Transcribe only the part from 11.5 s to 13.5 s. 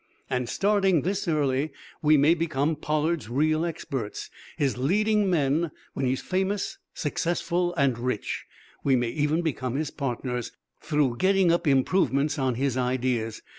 up improvements on his ideas.